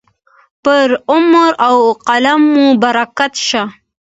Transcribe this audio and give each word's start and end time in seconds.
پر 0.63 0.89
عمر 1.13 1.51
او 1.67 1.77
قلم 2.07 2.41
مو 2.53 2.65
برکت 2.83 3.33
شه. 3.47 3.63